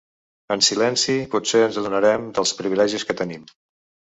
En 0.53 0.63
silenci 0.67 1.17
potser 1.35 1.61
ens 1.65 1.77
adonarem 1.81 2.27
dels 2.39 2.57
privilegis 2.63 3.07
que 3.11 3.19
tenim. 3.21 3.49